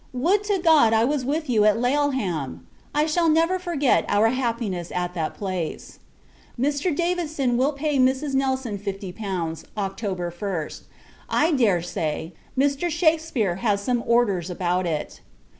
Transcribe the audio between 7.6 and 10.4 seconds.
pay Mrs. Nelson fifty pounds, October